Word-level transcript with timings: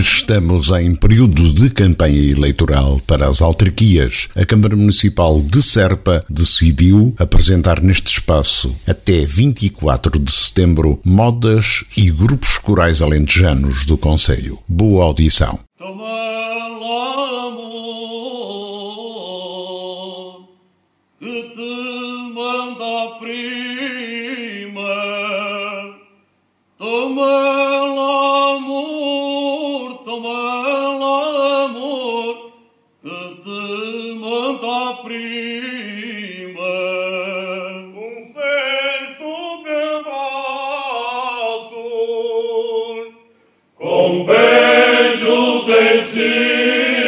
Porque 0.00 0.16
estamos 0.16 0.70
em 0.70 0.94
período 0.94 1.52
de 1.52 1.68
campanha 1.68 2.30
eleitoral 2.30 3.02
para 3.06 3.28
as 3.28 3.42
autarquias, 3.42 4.28
a 4.34 4.46
Câmara 4.46 4.74
Municipal 4.74 5.42
de 5.42 5.62
Serpa 5.62 6.24
decidiu 6.26 7.14
apresentar 7.18 7.82
neste 7.82 8.06
espaço, 8.06 8.74
até 8.86 9.26
24 9.26 10.18
de 10.18 10.32
setembro, 10.32 10.98
modas 11.04 11.84
e 11.94 12.10
grupos 12.10 12.56
corais 12.56 13.02
alentejanos 13.02 13.84
do 13.84 13.98
Conselho. 13.98 14.58
Boa 14.66 15.04
audição. 15.04 15.69
me. 46.40 46.99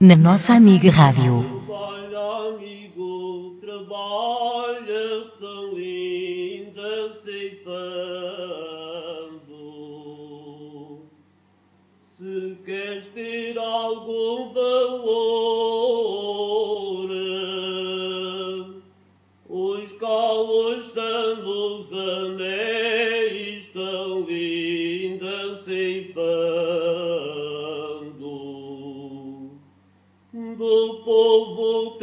Na 0.00 0.16
nossa 0.16 0.54
amiga 0.54 0.90
Rádio. 0.90 1.53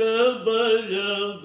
Trabalhador. 0.00 1.40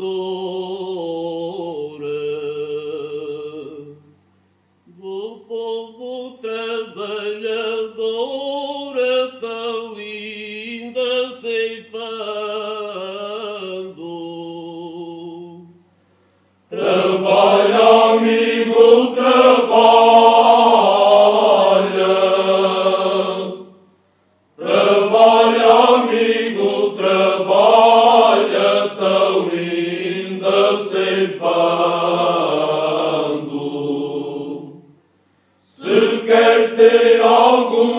Se 35.77 36.25
quer 36.25 36.75
ter 36.75 37.21
algum 37.21 37.94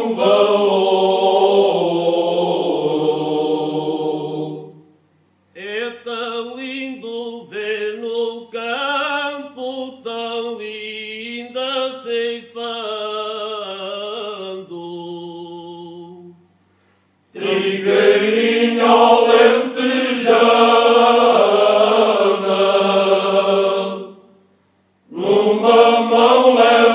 all 26.47 26.86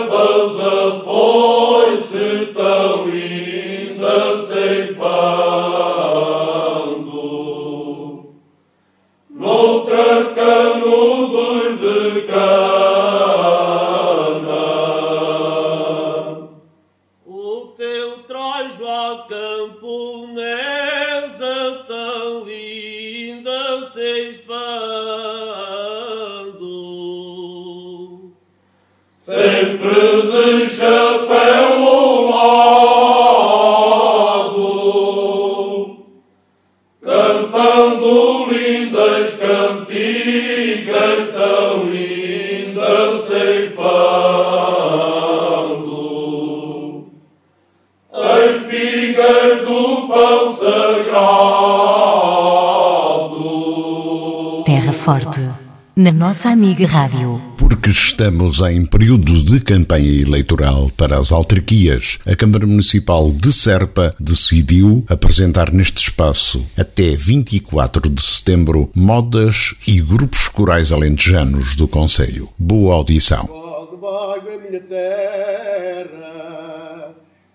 nossa 56.32 56.50
amiga 56.50 56.88
Rádio. 56.88 57.42
Porque 57.58 57.90
estamos 57.90 58.62
em 58.62 58.86
período 58.86 59.44
de 59.44 59.60
campanha 59.60 60.22
eleitoral 60.22 60.90
para 60.96 61.20
as 61.20 61.30
autarquias, 61.30 62.20
a 62.26 62.34
Câmara 62.38 62.66
Municipal 62.66 63.30
de 63.34 63.52
Serpa 63.52 64.16
decidiu 64.18 65.04
apresentar 65.10 65.74
neste 65.74 65.98
espaço, 65.98 66.66
até 66.78 67.18
24 67.18 68.10
de 68.10 68.22
setembro, 68.22 68.90
modas 68.96 69.76
e 69.86 70.00
grupos 70.00 70.48
corais 70.48 70.94
alentejanos 70.94 71.76
do 71.76 71.86
Conselho. 71.86 72.48
Boa 72.58 72.96
audição. 72.96 73.50
Debaixo 73.92 74.46
da 74.46 74.58
minha 74.58 74.80
terra, 74.80 76.30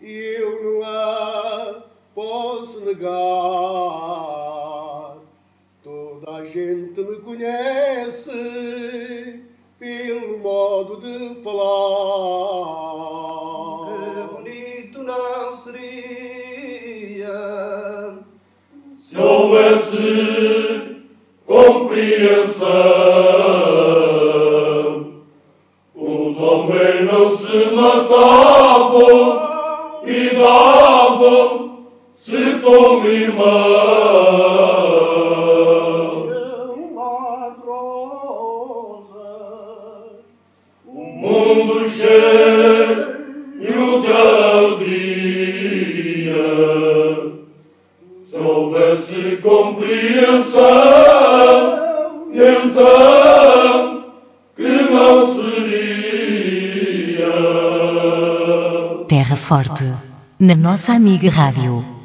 eu 0.02 0.62
não 0.62 0.84
a 0.84 1.76
posso 2.14 2.84
negar. 2.84 4.35
A 6.36 6.44
gente 6.44 7.00
me 7.00 7.16
conhece 7.20 8.28
pelo 9.78 10.38
modo 10.40 11.00
de 11.00 11.40
falar. 11.42 12.66
Que 13.88 14.34
bonito 14.34 15.02
não 15.02 15.56
seria 15.56 15.96
se 18.98 19.16
houvesse 19.16 21.00
compreensão. 21.46 22.75
Forte, 59.46 59.84
na 60.40 60.56
nossa 60.56 60.92
amiga 60.92 61.30
Rádio. 61.30 61.95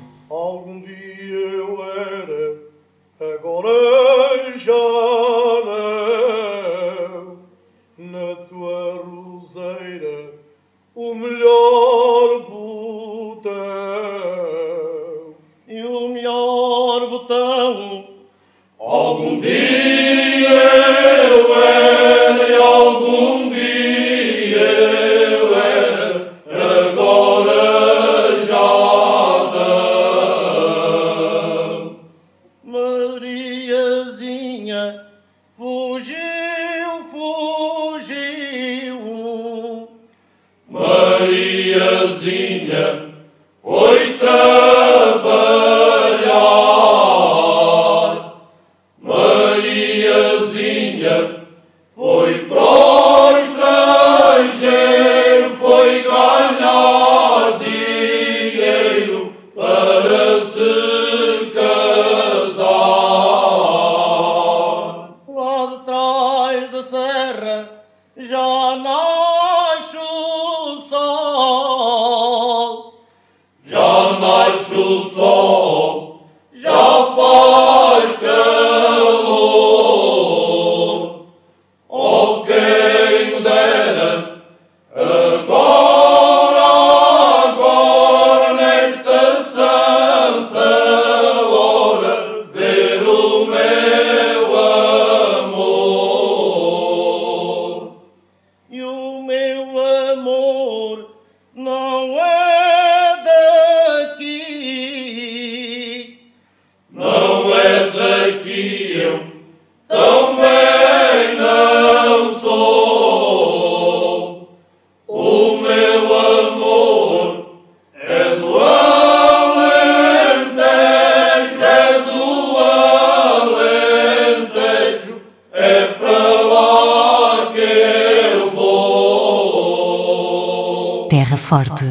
Forte, 131.38 131.86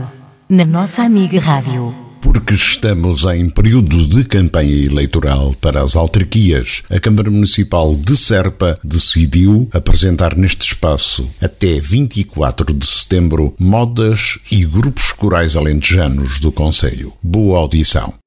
na 0.49 0.65
nossa 0.65 1.03
amiga 1.03 1.41
Rádio. 1.41 1.95
Porque 2.21 2.55
estamos 2.55 3.25
em 3.25 3.49
período 3.49 4.07
de 4.07 4.25
campanha 4.25 4.85
eleitoral 4.85 5.55
para 5.61 5.83
as 5.83 5.97
autarquias, 5.97 6.83
a 6.91 7.01
Câmara 7.01 7.31
Municipal 7.31 7.97
de 7.97 8.17
Serpa 8.17 8.79
decidiu 8.85 9.69
apresentar 9.73 10.37
neste 10.37 10.69
espaço, 10.69 11.29
até 11.41 11.81
24 11.81 12.75
de 12.75 12.87
setembro, 12.87 13.55
modas 13.59 14.39
e 14.51 14.65
grupos 14.65 15.13
corais 15.13 15.57
alentejanos 15.57 16.39
do 16.39 16.53
Conselho. 16.53 17.13
Boa 17.23 17.59
audição. 17.59 18.20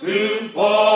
Que 0.00 0.50
faz 0.54 0.95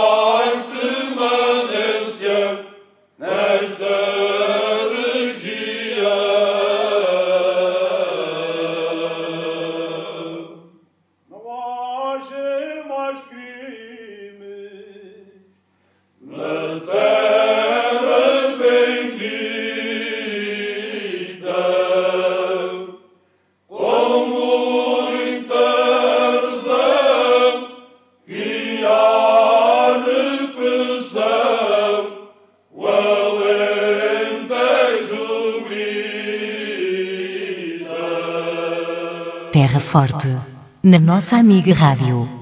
Terra 39.61 39.79
Forte. 39.79 40.39
Na 40.83 40.99
nossa 40.99 41.37
amiga 41.37 41.75
Rádio. 41.75 42.40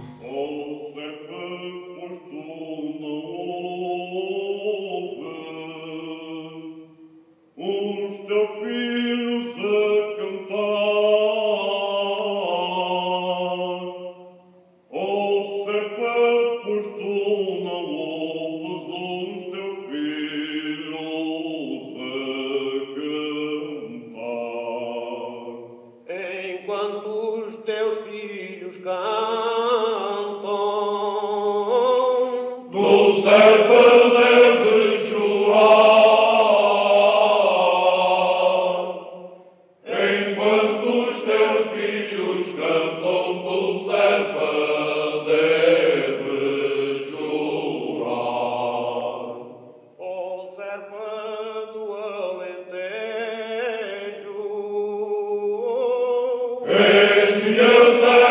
et 56.70 58.27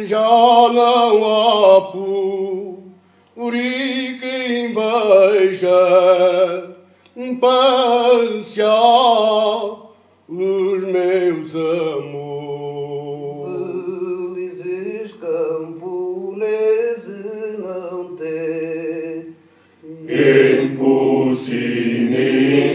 já 0.06 0.70
não 0.72 1.24
há 1.24 1.80
puri 3.34 4.18
quem 4.20 4.72
veja 4.72 6.76
passear 7.40 8.70
os 10.28 10.84
meus 10.92 11.52
amores. 11.56 12.27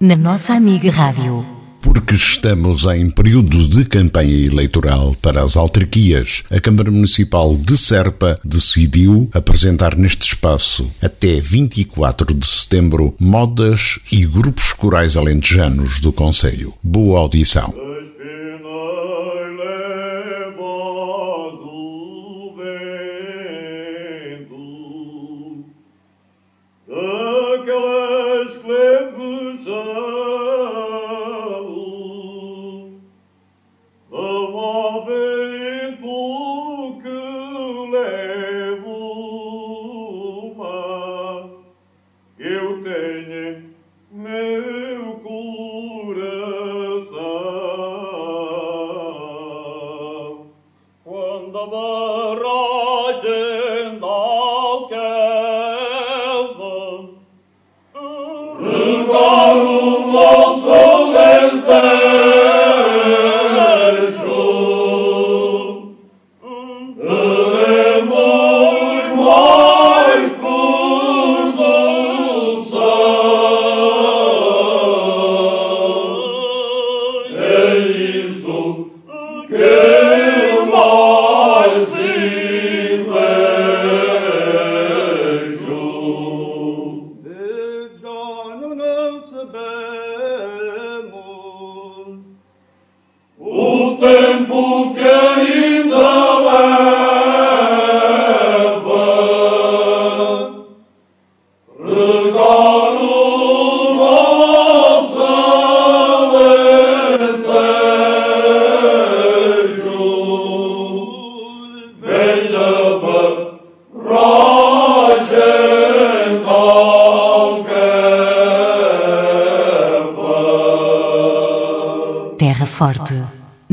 Na 0.00 0.16
nossa 0.16 0.54
amiga 0.54 0.90
Rádio. 0.90 1.44
Porque 1.80 2.14
estamos 2.14 2.84
em 2.84 3.10
período 3.10 3.66
de 3.68 3.84
campanha 3.84 4.46
eleitoral 4.46 5.16
para 5.22 5.42
as 5.42 5.56
autarquias, 5.56 6.42
a 6.50 6.60
Câmara 6.60 6.90
Municipal 6.90 7.56
de 7.56 7.76
Serpa 7.76 8.38
decidiu 8.44 9.28
apresentar 9.32 9.96
neste 9.96 10.28
espaço, 10.28 10.90
até 11.02 11.40
24 11.40 12.34
de 12.34 12.46
setembro, 12.46 13.14
modas 13.18 13.98
e 14.10 14.26
grupos 14.26 14.72
corais 14.72 15.16
alentejanos 15.16 16.00
do 16.00 16.12
Conselho. 16.12 16.74
Boa 16.82 17.20
audição. 17.20 17.89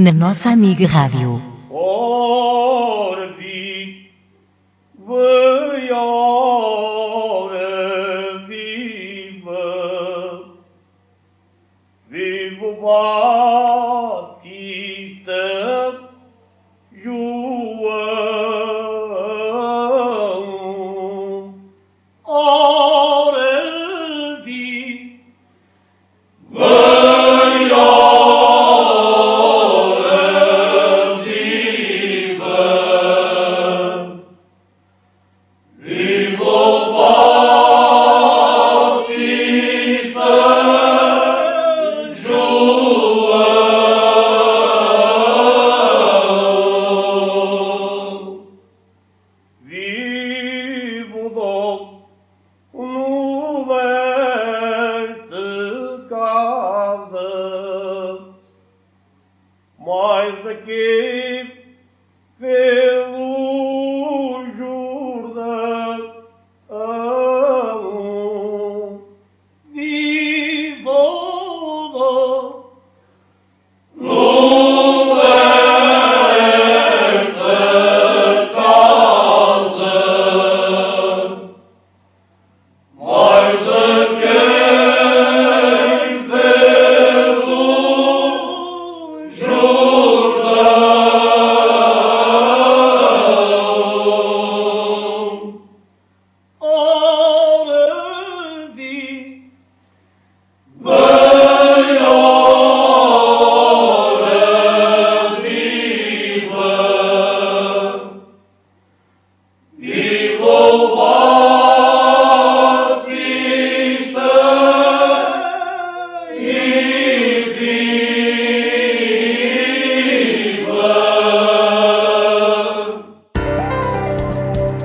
Na 0.08 0.14
nossa 0.14 0.52
amiga 0.52 0.88
Rádio. 0.88 1.42
Ora 1.70 3.34
vi, 3.34 4.10
vai 4.98 5.92
ora 5.92 7.58
viva, 8.48 9.60
vivo 12.10 12.78